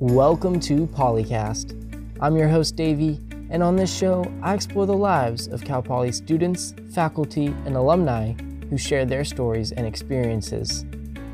[0.00, 1.74] Welcome to Polycast.
[2.20, 3.18] I'm your host, Davey,
[3.50, 8.34] and on this show, I explore the lives of Cal Poly students, faculty, and alumni
[8.70, 10.86] who share their stories and experiences.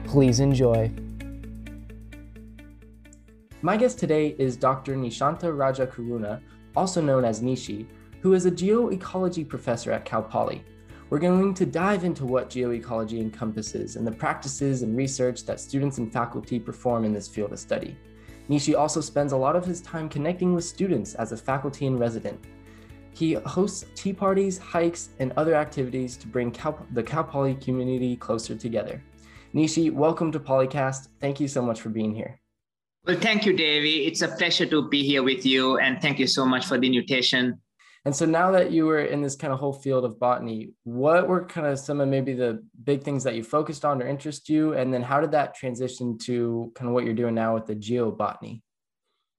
[0.05, 0.91] Please enjoy.
[3.61, 4.97] My guest today is Dr.
[4.97, 6.41] Nishanta Rajakaruna,
[6.75, 7.87] also known as Nishi,
[8.23, 10.65] who is a geoecology professor at Cal Poly.
[11.11, 15.99] We're going to dive into what geoecology encompasses and the practices and research that students
[15.99, 17.99] and faculty perform in this field of study.
[18.49, 21.99] Nishi also spends a lot of his time connecting with students as a faculty and
[21.99, 22.39] resident.
[23.13, 28.17] He hosts tea parties, hikes, and other activities to bring Cal- the Cal Poly community
[28.17, 29.03] closer together.
[29.55, 31.09] Nishi, welcome to Polycast.
[31.21, 32.41] Thank you so much for being here.
[33.07, 34.07] Well, thank you, Davey.
[34.07, 36.87] It's a pleasure to be here with you, and thank you so much for the
[36.87, 37.61] invitation.
[38.05, 41.27] And so now that you were in this kind of whole field of botany, what
[41.27, 44.51] were kind of some of maybe the big things that you focused on or interest
[44.51, 44.75] you?
[44.75, 47.75] And then how did that transition to kind of what you're doing now with the
[47.75, 48.61] geobotany?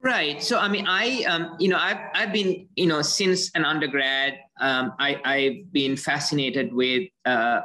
[0.01, 0.41] Right.
[0.41, 4.39] So, I mean, I, um, you know, I've, I've been, you know, since an undergrad,
[4.59, 7.61] um, I, I've been fascinated with uh,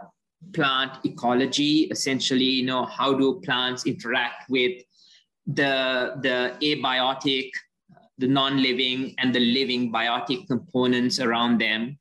[0.53, 4.83] plant ecology, essentially, you know, how do plants interact with
[5.47, 7.51] the, the abiotic
[8.21, 11.99] the non-living and the living biotic components around them.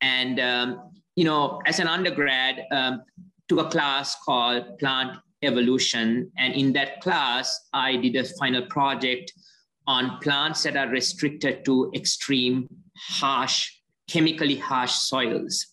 [0.00, 3.02] And, um, you know, as an undergrad, um,
[3.48, 6.30] took a class called Plant Evolution.
[6.38, 9.32] And in that class, I did a final project
[9.86, 13.70] on plants that are restricted to extreme, harsh,
[14.08, 15.66] chemically harsh soils.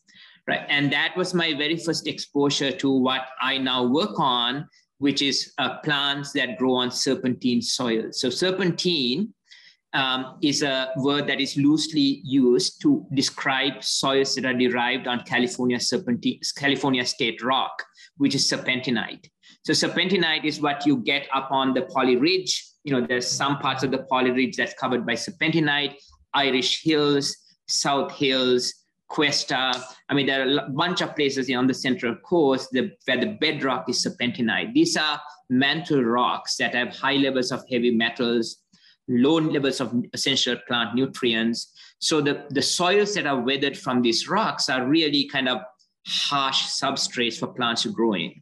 [0.47, 0.66] Right.
[0.69, 5.53] And that was my very first exposure to what I now work on, which is
[5.59, 8.12] uh, plants that grow on serpentine soil.
[8.12, 9.34] So serpentine
[9.94, 15.22] um, is a word that is loosely used to describe soils that are derived on
[15.22, 15.80] California
[16.58, 17.84] California state rock,
[18.17, 19.28] which is serpentinite.
[19.64, 22.66] So serpentinite is what you get up on the Poly Ridge.
[22.84, 25.95] You know, there's some parts of the Poly Ridge that's covered by serpentinite,
[26.34, 27.36] Irish Hills,
[27.67, 28.73] South Hills,
[29.09, 29.73] Cuesta.
[30.09, 33.90] I mean, there are a bunch of places on the Central Coast where the bedrock
[33.90, 34.73] is serpentinite.
[34.73, 38.60] These are mantle rocks that have high levels of heavy metals,
[39.11, 41.73] low levels of essential plant nutrients.
[41.99, 45.59] So the, the soils that are weathered from these rocks are really kind of
[46.07, 48.33] harsh substrates for plants to grow in.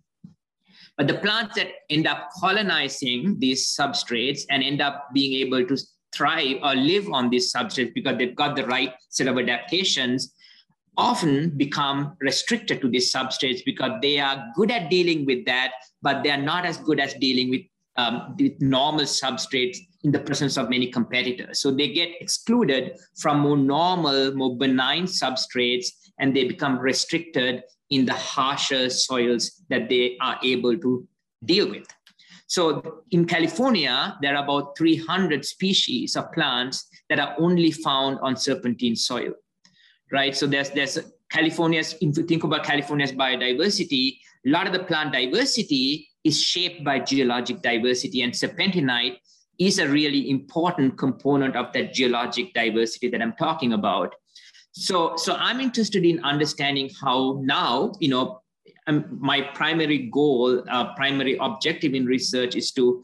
[0.98, 5.78] But the plants that end up colonizing these substrates and end up being able to
[6.14, 10.34] thrive or live on these substrates because they've got the right set of adaptations
[10.98, 16.24] often become restricted to these substrates because they are good at dealing with that, but
[16.24, 17.62] they are not as good as dealing with
[17.96, 21.60] um, the normal substrates in the presence of many competitors.
[21.60, 25.88] So they get excluded from more normal, more benign substrates,
[26.20, 31.08] and they become restricted in the harsher soils that they are able to
[31.44, 31.88] deal with.
[32.48, 38.36] So in California, there are about 300 species of plants that are only found on
[38.36, 39.34] serpentine soil,
[40.12, 40.36] right?
[40.36, 40.98] So there's, there's
[41.30, 46.84] California's, if you think about California's biodiversity, a lot of the plant diversity is shaped
[46.84, 49.18] by geologic diversity and serpentinite
[49.60, 54.16] is a really important component of that geologic diversity that I'm talking about.
[54.72, 58.42] So, so I'm interested in understanding how now, you know,
[58.88, 63.04] um, my primary goal, uh, primary objective in research is to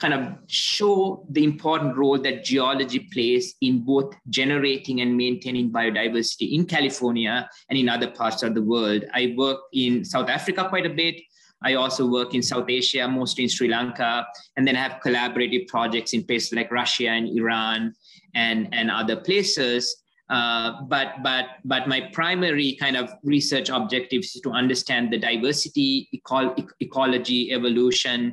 [0.00, 6.52] kind of show the important role that geology plays in both generating and maintaining biodiversity
[6.52, 9.04] in California and in other parts of the world.
[9.12, 11.16] I work in South Africa quite a bit.
[11.62, 14.26] I also work in South Asia, mostly in Sri Lanka,
[14.56, 17.94] and then I have collaborative projects in places like Russia and Iran
[18.34, 19.96] and, and other places.
[20.30, 26.08] Uh, but but but my primary kind of research objective is to understand the diversity,
[26.12, 28.32] eco- ecology, evolution,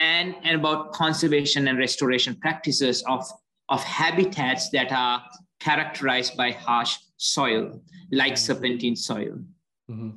[0.00, 3.24] and and about conservation and restoration practices of
[3.70, 5.22] of habitats that are
[5.60, 7.80] characterized by harsh soil,
[8.12, 9.38] like serpentine soil.
[9.90, 10.10] Mm-hmm.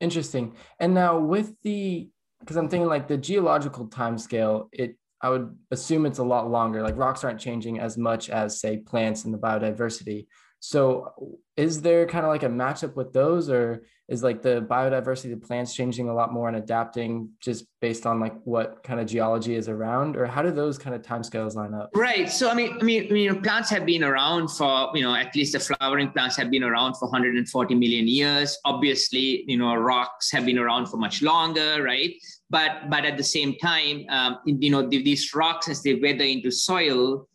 [0.00, 0.54] Interesting.
[0.78, 2.08] And now with the,
[2.40, 6.50] because I'm thinking like the geological time scale, it I would assume it's a lot
[6.50, 6.82] longer.
[6.82, 10.26] Like rocks aren't changing as much as say plants and the biodiversity.
[10.60, 15.32] So is there kind of like a matchup with those or is like the biodiversity
[15.32, 19.06] of plants changing a lot more and adapting just based on like what kind of
[19.06, 20.16] geology is around?
[20.16, 21.90] Or how do those kind of timescales line up?
[21.94, 25.14] Right so i mean i mean you know plants have been around for you know
[25.14, 28.58] at least the flowering plants have been around for 140 million years.
[28.64, 32.12] Obviously you know rocks have been around for much longer right?
[32.50, 36.50] But but at the same time um, you know these rocks as they weather into
[36.50, 37.28] soil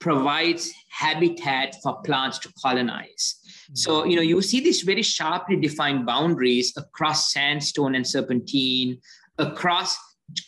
[0.00, 3.36] provides habitat for plants to colonize.
[3.74, 8.98] So, you know, you see these very sharply defined boundaries across sandstone and serpentine,
[9.38, 9.96] across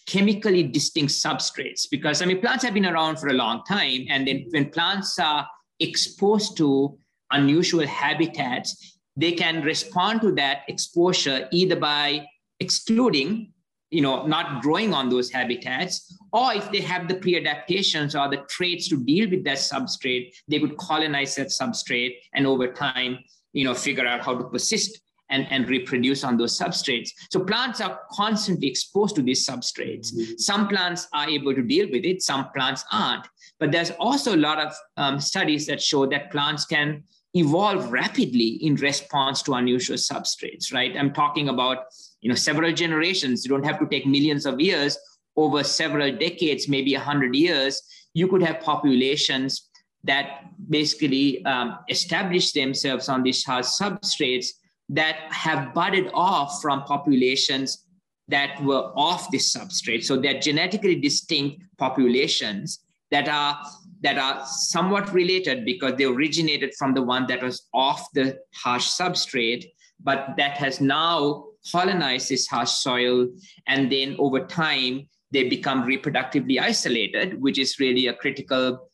[0.07, 4.27] chemically distinct substrates because I mean plants have been around for a long time, and
[4.27, 5.47] then when plants are
[5.81, 6.99] exposed to
[7.31, 12.25] unusual habitats, they can respond to that exposure either by
[12.61, 13.53] excluding,
[13.93, 18.39] you know, not growing on those habitats, or if they have the pre-adaptations or the
[18.49, 23.19] traits to deal with that substrate, they could colonize that substrate and over time,
[23.53, 24.99] you know, figure out how to persist
[25.29, 27.11] and, and reproduce on those substrates.
[27.31, 30.15] So plants are constantly exposed to these substrates.
[30.15, 30.39] Mm-hmm.
[30.39, 33.27] Some plants are able to deal with it, some plants aren't.
[33.61, 38.59] But there's also a lot of um, studies that show that plants can evolve rapidly
[38.61, 40.97] in response to unusual substrates, right?
[40.97, 41.85] I'm talking about
[42.21, 43.45] you know several generations.
[43.45, 44.99] You don't have to take millions of years
[45.37, 47.81] over several decades, maybe a hundred years.
[48.15, 49.71] You could have populations
[50.05, 54.49] that basically um, establish themselves on these hard substrates
[54.89, 57.87] that have budded off from populations
[58.29, 60.05] that were off this substrate.
[60.05, 62.81] So they're genetically distinct populations
[63.11, 63.59] that are
[64.03, 68.89] that are somewhat related because they originated from the one that was off the harsh
[68.89, 69.67] substrate,
[70.03, 73.29] but that has now colonized this harsh soil.
[73.67, 78.91] And then over time, they become reproductively isolated, which is really a critical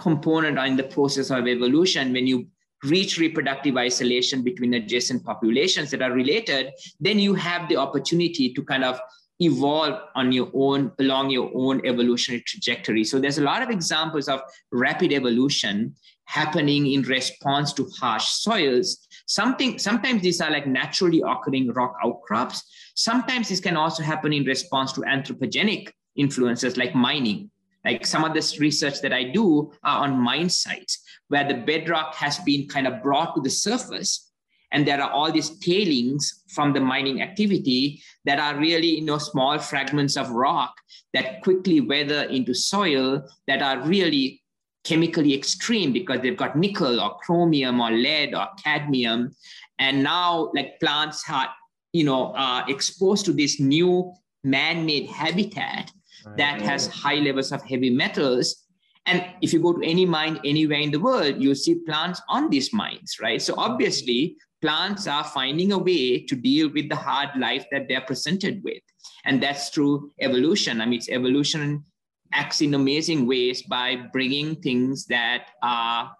[0.00, 2.12] component in the process of evolution.
[2.12, 2.48] When you
[2.84, 8.62] reach reproductive isolation between adjacent populations that are related, then you have the opportunity to
[8.62, 8.98] kind of
[9.40, 13.04] evolve on your own along your own evolutionary trajectory.
[13.04, 14.40] So there's a lot of examples of
[14.72, 15.94] rapid evolution
[16.24, 19.06] happening in response to harsh soils.
[19.26, 22.62] Something sometimes these are like naturally occurring rock outcrops.
[22.94, 27.50] Sometimes this can also happen in response to anthropogenic influences like mining.
[27.84, 32.14] Like some of this research that I do are on mine sites where the bedrock
[32.16, 34.25] has been kind of brought to the surface
[34.72, 39.18] and there are all these tailings from the mining activity that are really you know
[39.18, 40.74] small fragments of rock
[41.12, 44.42] that quickly weather into soil that are really
[44.84, 49.34] chemically extreme because they've got nickel or chromium or lead or cadmium
[49.78, 51.48] and now like plants are
[51.92, 54.12] you know are exposed to this new
[54.44, 55.90] man-made habitat
[56.24, 56.36] right.
[56.36, 58.66] that has high levels of heavy metals
[59.06, 62.50] and if you go to any mine anywhere in the world, you see plants on
[62.50, 63.40] these mines, right?
[63.40, 68.00] So obviously, plants are finding a way to deal with the hard life that they're
[68.02, 68.82] presented with.
[69.24, 70.80] And that's through evolution.
[70.80, 71.84] I mean, it's evolution
[72.32, 76.12] acts in amazing ways by bringing things that are,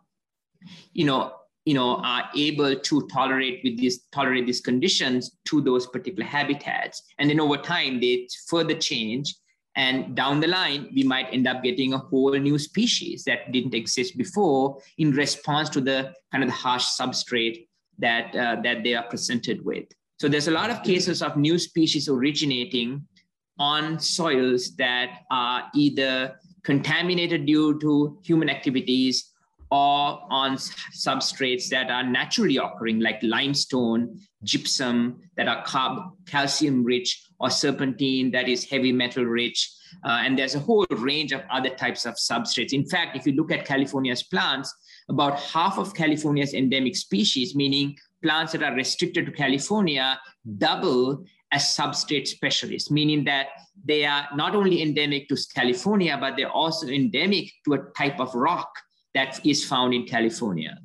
[0.93, 1.33] you know,
[1.65, 7.03] you know, are able to tolerate with these tolerate these conditions to those particular habitats.
[7.19, 9.35] And then over time, they further change
[9.77, 13.75] and down the line, we might end up getting a whole new species that didn't
[13.75, 17.69] exist before in response to the kind of the harsh substrate
[17.99, 19.85] that, uh, that they are presented with.
[20.19, 23.07] So there's a lot of cases of new species originating
[23.59, 29.33] on soils that are either contaminated due to human activities
[29.71, 37.27] or on substrates that are naturally occurring, like limestone, gypsum, that are carb, calcium rich,
[37.41, 39.73] or serpentine that is heavy metal rich.
[40.05, 42.73] Uh, and there's a whole range of other types of substrates.
[42.73, 44.73] In fact, if you look at California's plants,
[45.09, 50.19] about half of California's endemic species, meaning plants that are restricted to California,
[50.59, 53.49] double as substrate specialists, meaning that
[53.85, 58.35] they are not only endemic to California, but they're also endemic to a type of
[58.35, 58.69] rock
[59.17, 60.79] that is found in California.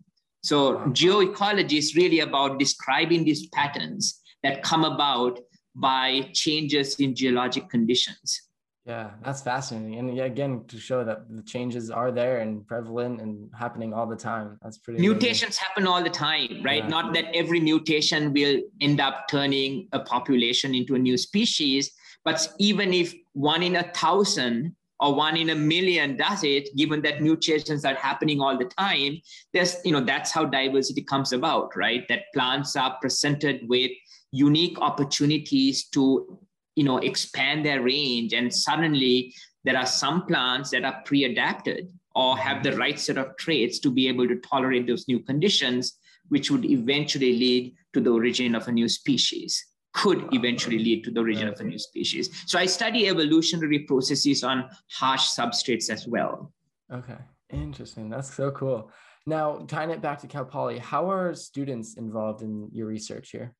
[0.43, 0.57] So
[0.91, 5.39] geoecology is really about describing these patterns that come about
[5.75, 8.41] by changes in geologic conditions.
[8.85, 10.00] Yeah, that's fascinating.
[10.00, 14.15] And again, to show that the changes are there and prevalent and happening all the
[14.15, 14.57] time.
[14.63, 15.65] That's pretty mutations amazing.
[15.67, 16.83] happen all the time, right?
[16.83, 16.95] Yeah.
[16.95, 21.91] Not that every mutation will end up turning a population into a new species,
[22.25, 27.01] but even if one in a thousand or one in a million does it, given
[27.01, 29.20] that mutations are happening all the time,
[29.51, 32.08] there's, you know, that's how diversity comes about, right?
[32.08, 33.91] That plants are presented with
[34.31, 36.39] unique opportunities to
[36.75, 39.34] you know expand their range and suddenly
[39.65, 43.91] there are some plants that are pre-adapted or have the right set of traits to
[43.91, 45.98] be able to tolerate those new conditions
[46.29, 51.12] which would eventually lead to the origin of a new species could eventually lead to
[51.12, 52.29] the origin of a new species.
[52.45, 56.53] So i study evolutionary processes on harsh substrates as well.
[56.91, 57.17] Okay
[57.53, 58.10] interesting.
[58.10, 58.91] That's so cool.
[59.25, 63.53] Now tying it back to cal poly how are students involved in your research here?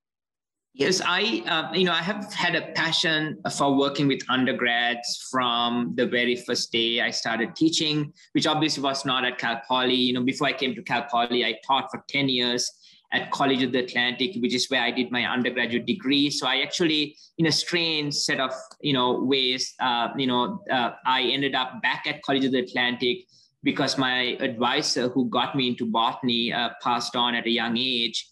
[0.74, 5.94] Yes, I uh, you know I have had a passion for working with undergrads from
[5.96, 9.96] the very first day I started teaching, which obviously was not at Cal Poly.
[9.96, 12.72] You know, before I came to Cal Poly, I taught for ten years
[13.14, 16.30] at College of the Atlantic, which is where I did my undergraduate degree.
[16.30, 18.52] So I actually, in a strange set of
[18.82, 22.60] you know ways, uh, you know, uh, I ended up back at College of the
[22.60, 23.26] Atlantic
[23.64, 28.28] because my advisor, who got me into botany, uh, passed on at a young age,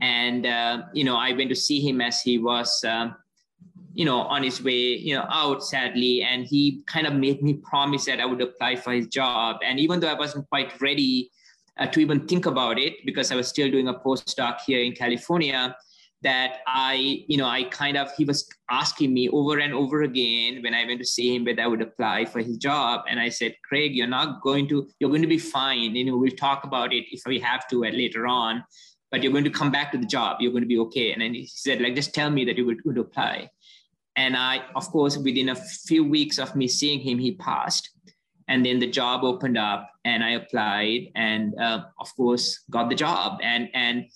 [0.00, 2.82] and uh, you know I went to see him as he was.
[2.84, 3.16] Um,
[3.96, 6.22] you know, on his way, you know, out sadly.
[6.22, 9.58] And he kind of made me promise that I would apply for his job.
[9.64, 11.30] And even though I wasn't quite ready
[11.78, 14.92] uh, to even think about it because I was still doing a postdoc here in
[14.92, 15.76] California,
[16.22, 20.62] that I, you know, I kind of, he was asking me over and over again
[20.62, 23.02] when I went to see him whether I would apply for his job.
[23.08, 25.94] And I said, Craig, you're not going to, you're going to be fine.
[25.94, 28.64] You know, we'll talk about it if we have to at later on,
[29.10, 30.38] but you're going to come back to the job.
[30.40, 31.12] You're going to be okay.
[31.12, 33.50] And then he said, like, just tell me that you would, would apply.
[34.16, 37.90] And I, of course, within a few weeks of me seeing him, he passed.
[38.48, 42.94] And then the job opened up, and I applied, and uh, of course, got the
[42.94, 43.40] job.
[43.42, 44.06] And and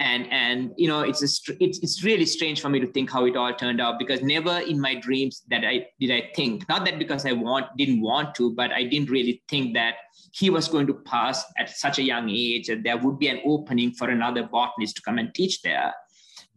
[0.00, 3.24] and and you know, it's a it's it's really strange for me to think how
[3.24, 6.84] it all turned out because never in my dreams that I did I think not
[6.84, 9.94] that because I want didn't want to, but I didn't really think that
[10.32, 13.40] he was going to pass at such a young age and there would be an
[13.44, 15.92] opening for another botanist to come and teach there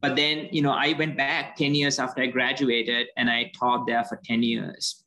[0.03, 3.87] but then, you know, I went back 10 years after I graduated and I taught
[3.87, 5.02] there for 10 years.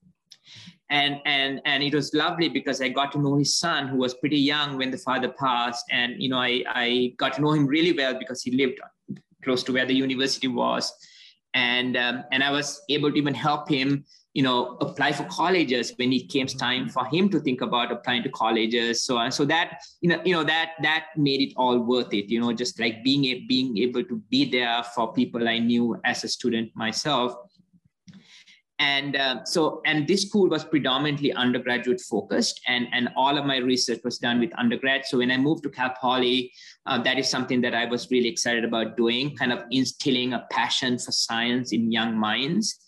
[0.89, 4.15] And, and, and it was lovely because I got to know his son who was
[4.15, 5.85] pretty young when the father passed.
[5.91, 8.79] And, you know, I, I got to know him really well because he lived
[9.43, 10.93] close to where the university was.
[11.55, 14.05] And, um, and I was able to even help him
[14.37, 18.23] you know apply for colleges when it came time for him to think about applying
[18.23, 21.79] to colleges so and so that you know you know that that made it all
[21.79, 25.49] worth it you know just like being a, being able to be there for people
[25.49, 27.35] i knew as a student myself
[28.79, 33.57] and uh, so and this school was predominantly undergraduate focused and and all of my
[33.57, 36.53] research was done with undergrad so when i moved to cal poly
[36.85, 40.47] uh, that is something that i was really excited about doing kind of instilling a
[40.51, 42.79] passion for science in young minds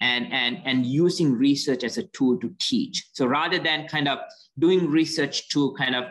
[0.00, 3.08] and, and, and using research as a tool to teach.
[3.12, 4.18] So rather than kind of
[4.58, 6.04] doing research to kind of,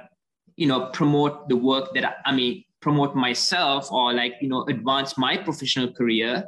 [0.56, 4.64] you know, promote the work that I, I mean, promote myself or like, you know,
[4.66, 6.46] advance my professional career,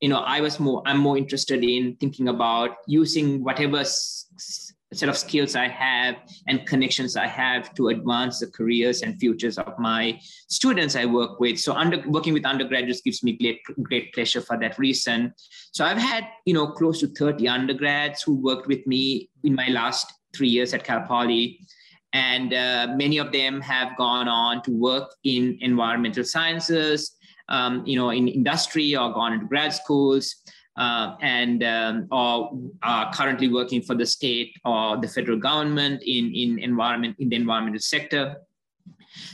[0.00, 5.18] you know, I was more, I'm more interested in thinking about using whatever set of
[5.18, 10.18] skills I have and connections I have to advance the careers and futures of my
[10.48, 11.58] students I work with.
[11.58, 15.34] So under, working with undergraduates gives me great, great pleasure for that reason.
[15.72, 19.68] So I've had, you know, close to 30 undergrads who worked with me in my
[19.68, 21.60] last three years at Cal Poly.
[22.14, 27.17] And uh, many of them have gone on to work in environmental sciences,
[27.48, 30.36] um, you know, in industry or gone into grad schools
[30.78, 36.32] uh, and um, or are currently working for the state or the federal government in,
[36.34, 38.36] in environment in the environmental sector.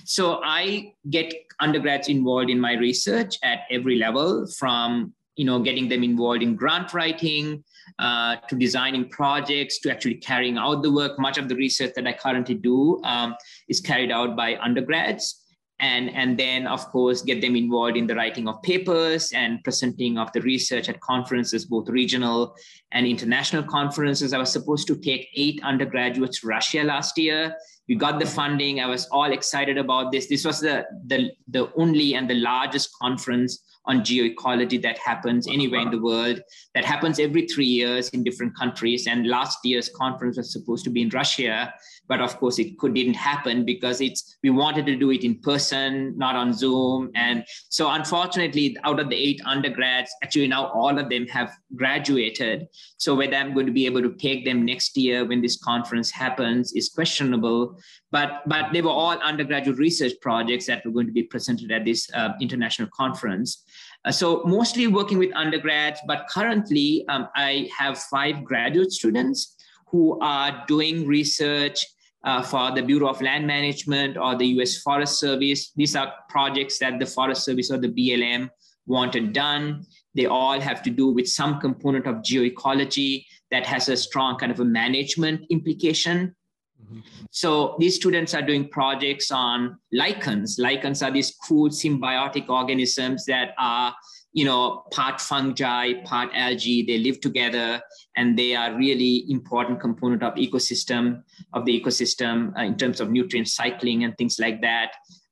[0.04, 5.88] So I get undergrads involved in my research at every level, from you know getting
[5.88, 7.62] them involved in grant writing
[7.98, 11.18] uh, to designing projects to actually carrying out the work.
[11.18, 13.34] Much of the research that I currently do um,
[13.68, 15.43] is carried out by undergrads
[15.80, 20.18] and, and then of course get them involved in the writing of papers and presenting
[20.18, 22.54] of the research at conferences both regional
[22.92, 24.32] and international conferences.
[24.32, 27.54] I was supposed to take eight undergraduates to russia last year
[27.88, 28.80] we got the funding.
[28.80, 30.28] I was all excited about this.
[30.28, 35.80] This was the the, the only and the largest conference on geoecology that happens anywhere
[35.80, 36.40] in the world
[36.74, 39.06] that happens every three years in different countries.
[39.06, 41.72] And last year's conference was supposed to be in russia
[42.08, 45.38] but of course it could didn't happen because it's we wanted to do it in
[45.40, 47.10] person not on zoom.
[47.14, 52.66] And so unfortunately out of the eight undergrads actually now all of them have graduated.
[52.98, 56.10] So whether i'm going to be able to take them next year when this conference
[56.10, 57.73] happens is questionable
[58.10, 61.84] but but they were all undergraduate research projects that were going to be presented at
[61.84, 63.64] this uh, international conference
[64.04, 69.56] uh, so mostly working with undergrads but currently um, i have five graduate students
[69.88, 71.86] who are doing research
[72.24, 75.72] uh, for the Bureau of Land Management or the US Forest Service.
[75.76, 78.48] These are projects that the Forest Service or the BLM
[78.86, 79.84] wanted done.
[80.14, 84.50] They all have to do with some component of geoecology that has a strong kind
[84.50, 86.34] of a management implication.
[87.30, 90.58] So these students are doing projects on lichens.
[90.58, 93.94] Lichens are these cool symbiotic organisms that are
[94.34, 97.80] you know, part fungi, part algae, they live together
[98.16, 101.22] and they are really important component of ecosystem,
[101.52, 104.90] of the ecosystem uh, in terms of nutrient cycling and things like that.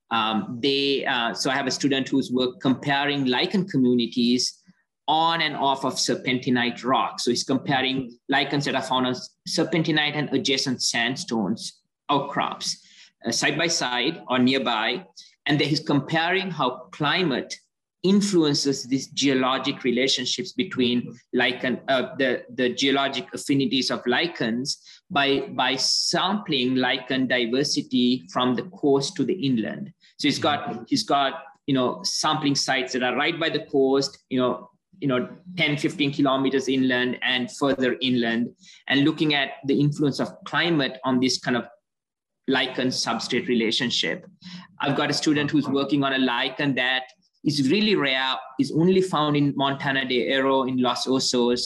[0.09, 4.62] Um, they, uh, so I have a student who's work comparing lichen communities
[5.07, 7.19] on and off of serpentinite rock.
[7.19, 9.15] So he's comparing lichens that are found on
[9.47, 12.77] serpentinite and adjacent sandstones outcrops
[13.25, 15.05] uh, side by side or nearby
[15.45, 17.53] and then he's comparing how climate
[18.03, 25.75] influences these geologic relationships between lichen, uh, the, the geologic affinities of lichens by, by
[25.75, 29.93] sampling lichen diversity from the coast to the inland.
[30.19, 34.17] So he's got, he's got, you know, sampling sites that are right by the coast,
[34.29, 34.69] you know,
[35.03, 38.49] you know 10 15 kilometers inland and further inland
[38.87, 41.65] and looking at the influence of climate on this kind of
[42.47, 44.25] lichen substrate relationship.
[44.79, 47.03] I've got a student who's working on a lichen that
[47.43, 51.61] is really rare is only found in Montaña de Oro in los osos.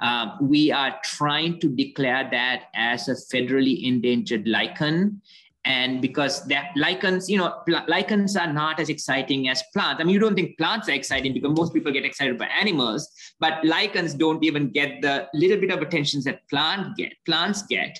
[0.00, 5.20] Uh, we are trying to declare that as a federally endangered lichen
[5.68, 7.52] and because that lichens you know
[7.88, 10.00] lichens are not as exciting as plants.
[10.00, 13.08] I mean you don't think plants are exciting because most people get excited by animals
[13.38, 17.98] but lichens don't even get the little bit of attention that plant get plants get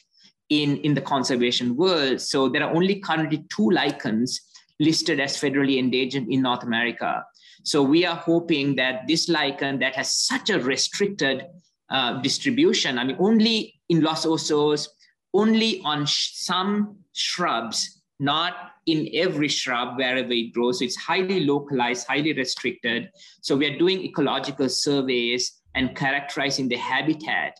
[0.48, 2.22] in in the conservation world.
[2.22, 4.40] So there are only currently two lichens
[4.80, 7.22] listed as federally endangered in north america.
[7.64, 11.46] So we are hoping that this lichen that has such a restricted
[11.90, 14.88] uh, distribution i mean only in los osos
[15.38, 18.54] only on sh- some shrubs, not
[18.86, 20.80] in every shrub wherever it grows.
[20.80, 23.10] So it's highly localized, highly restricted.
[23.40, 27.54] So we are doing ecological surveys and characterizing the habitat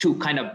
[0.00, 0.46] to kind of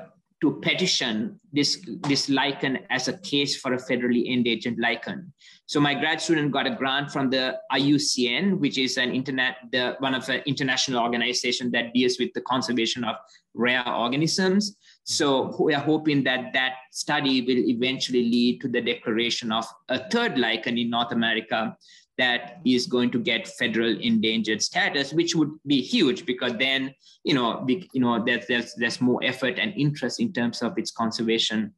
[0.41, 5.31] to petition this, this lichen as a case for a federally endangered lichen.
[5.65, 9.95] So my grad student got a grant from the IUCN, which is an internet, the,
[9.99, 13.15] one of the international organization that deals with the conservation of
[13.53, 14.75] rare organisms.
[15.05, 20.09] So we are hoping that that study will eventually lead to the declaration of a
[20.09, 21.77] third lichen in North America
[22.17, 26.93] that is going to get federal endangered status, which would be huge because then
[27.23, 30.89] you know you know there's, there's there's more effort and interest in terms of its
[30.89, 31.73] conservation.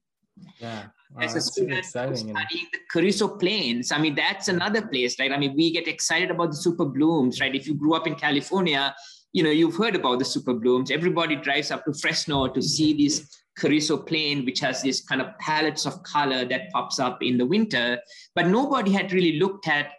[0.59, 0.85] Yeah.
[1.15, 5.31] Wow, As a student studying the Carrizo Plains, I mean that's another place, right?
[5.33, 7.53] I mean we get excited about the super blooms, right?
[7.53, 8.95] If you grew up in California,
[9.33, 10.91] you know you've heard about the super blooms.
[10.91, 15.37] Everybody drives up to Fresno to see this Carrizo Plain, which has this kind of
[15.39, 17.99] palettes of color that pops up in the winter,
[18.35, 19.91] but nobody had really looked at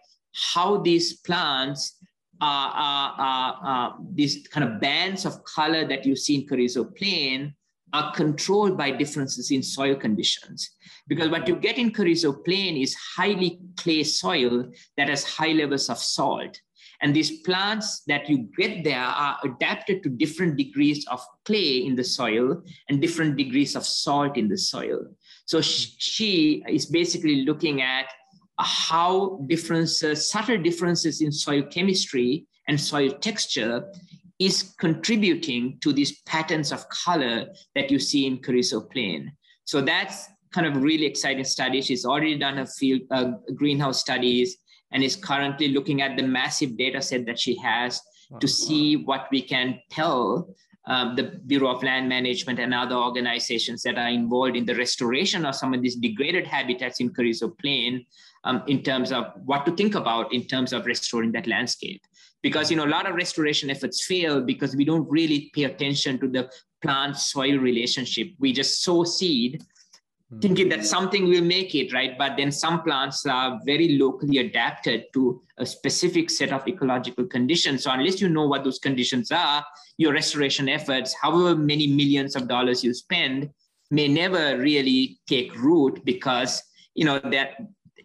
[0.53, 1.97] how these plants
[2.41, 7.53] are, these kind of bands of color that you see in Carrizo Plain
[7.91, 10.69] are controlled by differences in soil conditions.
[11.07, 15.89] Because what you get in Carrizo Plain is highly clay soil that has high levels
[15.89, 16.61] of salt.
[17.01, 21.95] And these plants that you get there are adapted to different degrees of clay in
[21.95, 25.05] the soil and different degrees of salt in the soil.
[25.45, 28.05] So she is basically looking at
[28.59, 33.91] how differences, subtle differences in soil chemistry and soil texture
[34.37, 39.31] is contributing to these patterns of color that you see in Carrizo Plain.
[39.63, 41.81] So that's kind of really exciting study.
[41.81, 44.57] She's already done a field uh, greenhouse studies
[44.91, 48.01] and is currently looking at the massive data set that she has
[48.39, 53.83] to see what we can tell um, the Bureau of Land Management and other organizations
[53.83, 58.05] that are involved in the restoration of some of these degraded habitats in Carrizo Plain
[58.43, 62.01] um, in terms of what to think about in terms of restoring that landscape.
[62.41, 66.17] Because you know a lot of restoration efforts fail because we don't really pay attention
[66.19, 66.49] to the
[66.81, 68.29] plant-soil relationship.
[68.39, 69.61] We just sow seed.
[70.41, 72.17] Thinking that something will make it right.
[72.17, 77.83] But then some plants are very locally adapted to a specific set of ecological conditions.
[77.83, 79.65] So unless you know what those conditions are,
[79.97, 83.49] your restoration efforts, however many millions of dollars you spend,
[83.91, 86.61] may never really take root because
[86.93, 87.57] you know that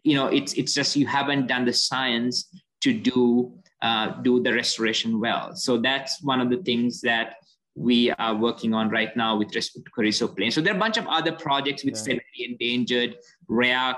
[0.02, 2.48] you know it's it's just you haven't done the science
[2.80, 7.36] to do uh, do the restoration well so that's one of the things that
[7.74, 10.50] we are working on right now with respect to Carrizo Plain.
[10.50, 12.14] So there are a bunch of other projects with yeah.
[12.14, 13.16] federally endangered,
[13.48, 13.94] rare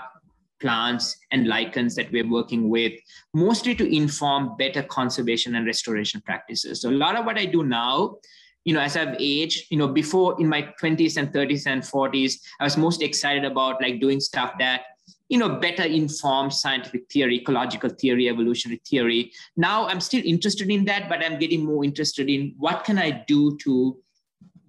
[0.60, 2.94] plants and lichens that we're working with,
[3.34, 6.80] mostly to inform better conservation and restoration practices.
[6.80, 8.16] So a lot of what I do now,
[8.64, 12.40] you know, as I've aged, you know, before in my 20s and 30s and 40s,
[12.58, 14.82] I was most excited about like doing stuff that
[15.28, 19.32] you know better informed scientific theory ecological theory evolutionary theory.
[19.56, 23.24] Now i'm still interested in that but i'm getting more interested in what can i
[23.26, 23.96] do to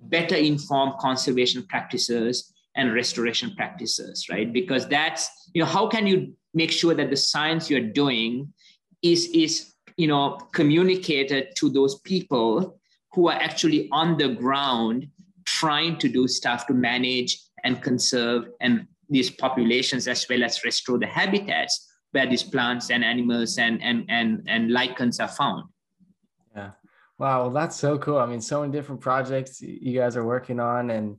[0.04, 4.54] better inform conservation practices and restoration practices right?
[4.54, 8.54] Because that's you know how can you make sure that the science you're doing
[9.02, 12.80] is is you know communicated to those people
[13.14, 15.08] who are actually on the ground
[15.46, 20.98] trying to do stuff to manage and conserve and these populations as well as restore
[20.98, 25.64] the habitats where these plants and animals and and and, and lichens are found.
[26.56, 26.72] Yeah.
[27.20, 28.20] Wow, well, that's so cool.
[28.20, 31.18] I mean, so many different projects you guys are working on, and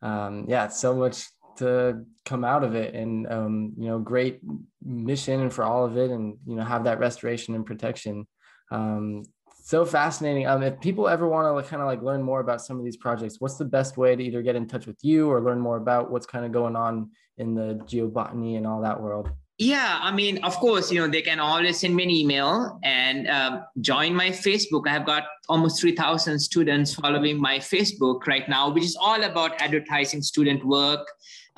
[0.00, 1.24] um, yeah, so much
[1.56, 4.40] to come out of it and um, you know great
[4.82, 8.26] mission and for all of it and you know have that restoration and protection
[8.70, 9.22] um,
[9.70, 12.60] so fascinating um, if people ever want to like, kind of like learn more about
[12.60, 15.30] some of these projects what's the best way to either get in touch with you
[15.30, 19.00] or learn more about what's kind of going on in the geobotany and all that
[19.00, 19.30] world
[19.62, 23.28] yeah, I mean, of course, you know, they can always send me an email and
[23.28, 24.88] um, join my Facebook.
[24.88, 29.60] I have got almost 3,000 students following my Facebook right now, which is all about
[29.60, 31.06] advertising student work.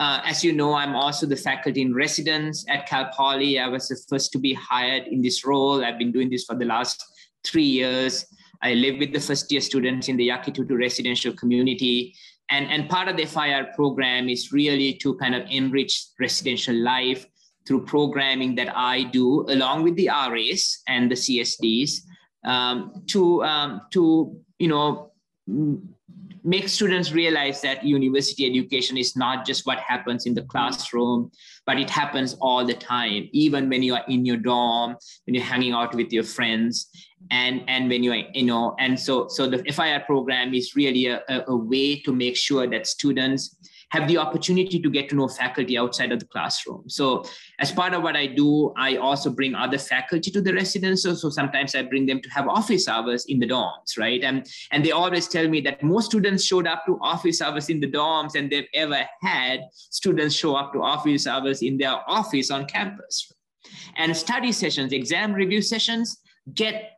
[0.00, 3.60] Uh, as you know, I'm also the faculty in residence at Cal Poly.
[3.60, 5.84] I was the first to be hired in this role.
[5.84, 7.04] I've been doing this for the last
[7.44, 8.26] three years.
[8.62, 12.14] I live with the first year students in the Yakitutu residential community.
[12.50, 17.26] And, and part of the FIR program is really to kind of enrich residential life
[17.66, 22.00] through programming that I do along with the RAs and the CSDs
[22.44, 25.12] um, to, um, to, you know,
[26.44, 31.30] make students realize that university education is not just what happens in the classroom,
[31.66, 35.44] but it happens all the time, even when you are in your dorm, when you're
[35.44, 36.88] hanging out with your friends,
[37.30, 41.22] and and when you're, you know, and so so the FIR program is really a,
[41.28, 43.56] a way to make sure that students
[43.92, 46.82] have the opportunity to get to know faculty outside of the classroom.
[46.88, 47.24] So
[47.58, 51.02] as part of what I do, I also bring other faculty to the residence.
[51.02, 54.24] So, so sometimes I bring them to have office hours in the dorms, right?
[54.24, 57.80] And, and they always tell me that most students showed up to office hours in
[57.80, 62.50] the dorms and they've ever had students show up to office hours in their office
[62.50, 63.30] on campus.
[63.96, 66.16] And study sessions, exam review sessions
[66.54, 66.92] get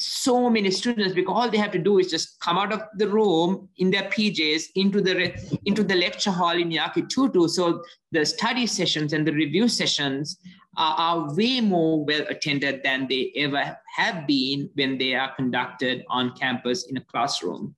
[0.00, 3.06] so many students because all they have to do is just come out of the
[3.06, 7.48] room in their PJs into the into the lecture hall in Yakitutu.
[7.48, 10.38] So the study sessions and the review sessions
[10.76, 16.04] are, are way more well attended than they ever have been when they are conducted
[16.08, 17.74] on campus in a classroom.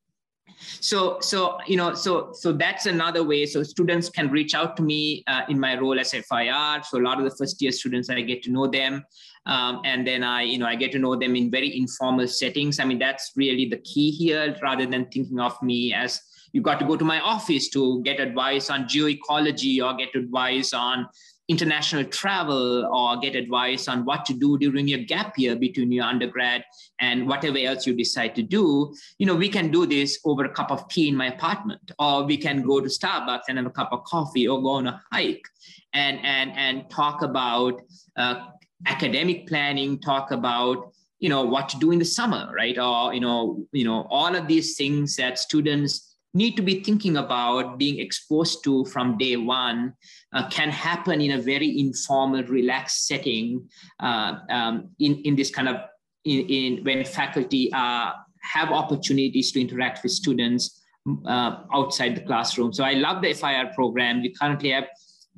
[0.80, 3.46] So so you know so so that's another way.
[3.46, 7.02] So students can reach out to me uh, in my role as fir so a
[7.02, 9.04] lot of the first year students i get to know them
[9.46, 12.78] um, and then i you know i get to know them in very informal settings.
[12.78, 16.20] I mean that's really the key here rather than thinking of me as
[16.52, 20.72] you've got to go to my office to get advice on geoecology or get advice
[20.72, 21.08] on
[21.48, 26.04] international travel or get advice on what to do during your gap year between your
[26.04, 26.64] undergrad
[27.00, 28.94] and whatever else you decide to do.
[29.18, 32.24] You know we can do this over a cup of tea in my apartment or
[32.24, 35.02] we can go to starbucks and have a cup of coffee or go on a
[35.12, 35.46] hike
[35.92, 37.80] and and and talk about
[38.16, 38.46] uh,
[38.86, 43.20] academic planning talk about you know what to do in the summer right or you
[43.20, 47.98] know you know all of these things that students need to be thinking about being
[47.98, 49.92] exposed to from day one
[50.32, 53.68] uh, can happen in a very informal, relaxed setting
[54.00, 55.76] uh, um, in, in this kind of
[56.24, 60.82] in, in when faculty uh, have opportunities to interact with students
[61.26, 62.72] uh, outside the classroom.
[62.72, 64.22] So I love the FIR program.
[64.22, 64.86] We currently have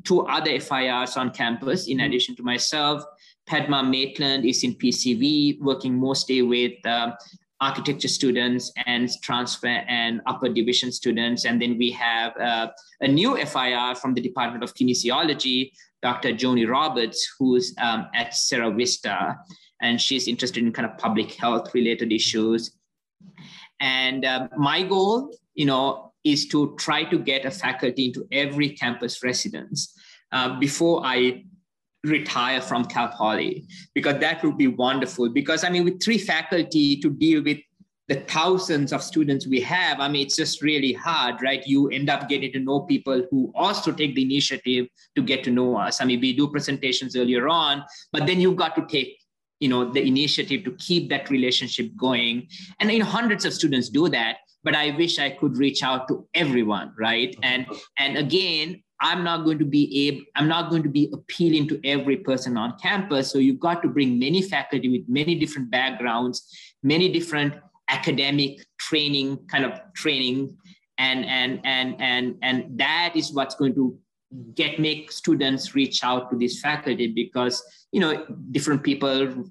[0.04, 3.02] two other FIRs on campus in addition to myself.
[3.46, 7.12] Padma Maitland is in PCV, working mostly with uh,
[7.60, 11.44] architecture students and transfer and upper division students.
[11.44, 12.68] And then we have uh,
[13.00, 16.32] a new FIR from the Department of Kinesiology, Dr.
[16.32, 19.36] Joni Roberts, who's um, at Sierra Vista,
[19.80, 22.72] and she's interested in kind of public health related issues.
[23.80, 28.70] And uh, my goal, you know, is to try to get a faculty into every
[28.70, 29.94] campus residence.
[30.32, 31.44] Uh, before I
[32.04, 35.28] retire from Cal Poly because that would be wonderful.
[35.28, 37.58] Because I mean, with three faculty to deal with
[38.06, 41.66] the thousands of students we have, I mean, it's just really hard, right?
[41.66, 44.86] You end up getting to know people who also take the initiative
[45.16, 46.02] to get to know us.
[46.02, 49.18] I mean, we do presentations earlier on, but then you've got to take
[49.60, 52.48] you know the initiative to keep that relationship going
[52.80, 56.08] and you know hundreds of students do that but i wish i could reach out
[56.08, 57.64] to everyone right and
[57.98, 61.80] and again I'm not going to be able, I'm not going to be appealing to
[61.86, 63.30] every person on campus.
[63.30, 66.50] So you've got to bring many faculty with many different backgrounds,
[66.82, 67.52] many different
[67.90, 70.56] academic training, kind of training,
[70.96, 73.98] and and and and and that is what's going to
[74.54, 77.62] get make students reach out to this faculty because
[77.92, 79.44] you know different people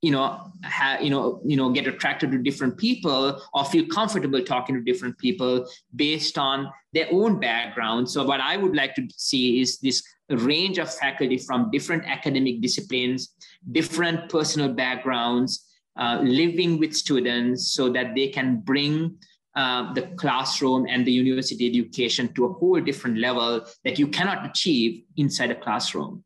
[0.00, 4.42] you know ha, you know you know get attracted to different people or feel comfortable
[4.42, 8.08] talking to different people based on their own background.
[8.08, 12.60] So what i would like to see is this range of faculty from different academic
[12.60, 13.34] disciplines
[13.72, 15.64] different personal backgrounds
[15.98, 19.16] uh, living with students so that they can bring
[19.56, 24.48] uh, the classroom and the university education to a whole different level that you cannot
[24.48, 26.22] achieve inside a classroom.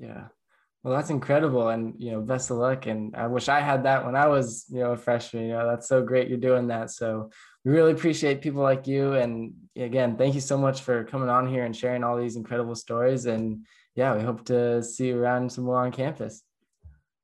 [0.00, 0.24] Yeah
[0.84, 2.84] Well, that's incredible, and you know, best of luck.
[2.84, 5.44] And I wish I had that when I was, you know, a freshman.
[5.44, 6.90] You know, that's so great you're doing that.
[6.90, 7.30] So
[7.64, 9.14] we really appreciate people like you.
[9.14, 12.74] And again, thank you so much for coming on here and sharing all these incredible
[12.74, 13.24] stories.
[13.24, 16.42] And yeah, we hope to see you around some more on campus.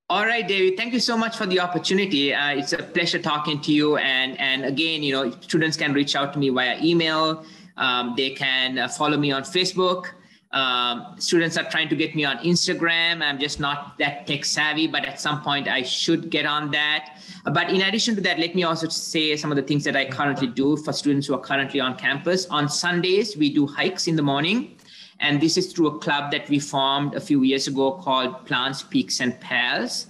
[0.09, 0.79] All right, David.
[0.79, 2.33] Thank you so much for the opportunity.
[2.33, 3.99] Uh, it's a pleasure talking to you.
[3.99, 7.45] And and again, you know, students can reach out to me via email.
[7.77, 10.07] Um, they can uh, follow me on Facebook.
[10.53, 13.23] Um, students are trying to get me on Instagram.
[13.23, 17.21] I'm just not that tech savvy, but at some point I should get on that.
[17.45, 20.07] But in addition to that, let me also say some of the things that I
[20.07, 22.47] currently do for students who are currently on campus.
[22.47, 24.77] On Sundays, we do hikes in the morning.
[25.21, 28.83] And this is through a club that we formed a few years ago called Plants,
[28.83, 30.07] Peaks, and Pals.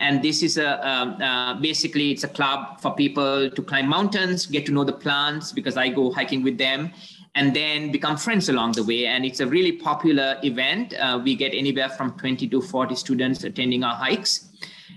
[0.00, 4.44] And this is a um, uh, basically it's a club for people to climb mountains,
[4.46, 6.92] get to know the plants because I go hiking with them,
[7.34, 9.06] and then become friends along the way.
[9.06, 10.94] And it's a really popular event.
[10.94, 14.50] Uh, we get anywhere from 20 to 40 students attending our hikes.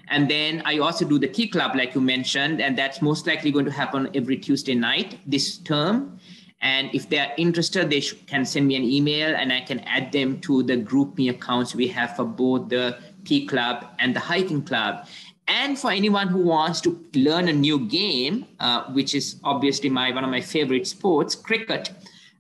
[0.10, 3.52] And then I also do the Tea Club, like you mentioned, and that's most likely
[3.52, 6.20] going to happen every Tuesday night this term.
[6.62, 10.40] And if they're interested, they can send me an email and I can add them
[10.42, 15.08] to the GroupMe accounts we have for both the Tea Club and the Hiking Club.
[15.48, 20.12] And for anyone who wants to learn a new game, uh, which is obviously my
[20.12, 21.92] one of my favorite sports, cricket,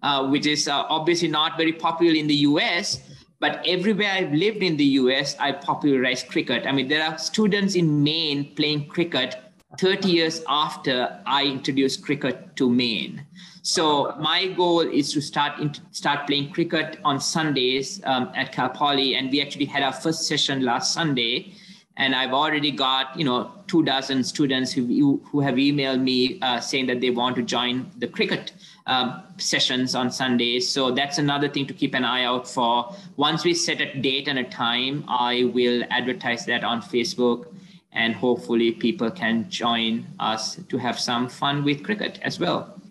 [0.03, 3.01] uh, which is uh, obviously not very popular in the US,
[3.39, 6.65] but everywhere I've lived in the US, I popularized cricket.
[6.65, 9.35] I mean, there are students in Maine playing cricket
[9.79, 13.25] 30 years after I introduced cricket to Maine.
[13.61, 19.15] So my goal is to start start playing cricket on Sundays um, at Cal Poly,
[19.15, 21.53] and we actually had our first session last Sunday.
[21.97, 26.61] And I've already got you know two dozen students who who have emailed me uh,
[26.61, 28.53] saying that they want to join the cricket
[28.87, 30.67] um, sessions on Sundays.
[30.67, 32.95] So that's another thing to keep an eye out for.
[33.17, 37.53] Once we set a date and a time, I will advertise that on Facebook,
[37.91, 42.81] and hopefully people can join us to have some fun with cricket as well.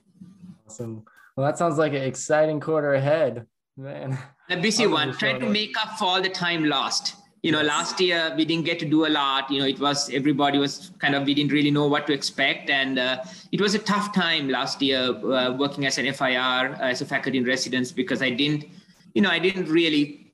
[0.67, 1.05] Awesome.
[1.35, 4.19] Well, that sounds like an exciting quarter ahead, man.
[4.51, 5.13] A busy one.
[5.13, 7.15] Trying to make up for all the time lost.
[7.43, 9.51] You know, last year we didn't get to do a lot.
[9.51, 12.71] You know, it was everybody was kind of we didn't really know what to expect,
[12.71, 16.79] and uh, it was a tough time last year uh, working as an FIR uh,
[16.81, 18.65] as a faculty in residence because I didn't,
[19.15, 20.33] you know, I didn't really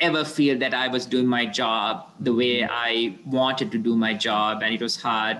[0.00, 4.14] ever feel that I was doing my job the way I wanted to do my
[4.14, 5.38] job, and it was hard,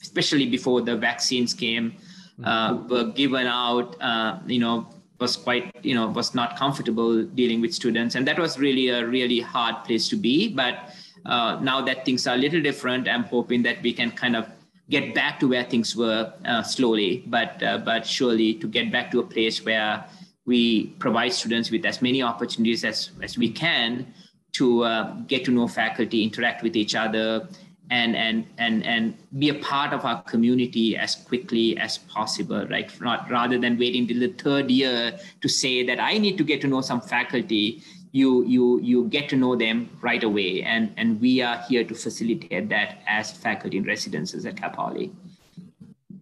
[0.00, 1.96] especially before the vaccines came
[2.44, 7.60] uh, were given out, uh, you know, was quite, you know, was not comfortable dealing
[7.60, 8.14] with students.
[8.14, 10.48] And that was really a really hard place to be.
[10.48, 14.36] But uh, now that things are a little different, I'm hoping that we can kind
[14.36, 14.46] of
[14.88, 19.10] get back to where things were uh, slowly, but, uh, but surely to get back
[19.10, 20.04] to a place where
[20.44, 24.06] we provide students with as many opportunities as, as we can
[24.52, 27.48] to uh, get to know faculty, interact with each other,
[27.90, 32.90] and and and and be a part of our community as quickly as possible right?
[33.00, 36.60] Not rather than waiting till the third year to say that i need to get
[36.62, 37.82] to know some faculty
[38.16, 40.62] you you you get to know them right away.
[40.62, 45.12] And and we are here to facilitate that as faculty in residences at cal poly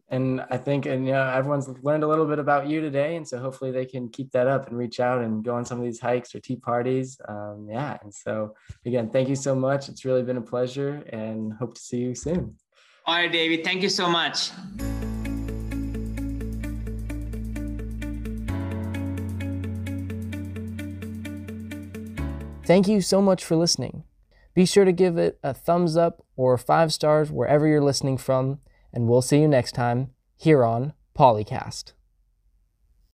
[0.08, 3.26] and I think, and you know, everyone's learned a little bit about you today, and
[3.26, 5.84] so hopefully they can keep that up and reach out and go on some of
[5.84, 7.18] these hikes or tea parties.
[7.26, 9.88] Um, yeah, and so again, thank you so much.
[9.88, 12.56] It's really been a pleasure, and hope to see you soon.
[13.06, 13.64] All right, David.
[13.64, 14.50] Thank you so much.
[22.66, 24.04] Thank you so much for listening.
[24.54, 28.60] Be sure to give it a thumbs up or five stars wherever you're listening from
[28.94, 31.92] and we'll see you next time here on Polycast.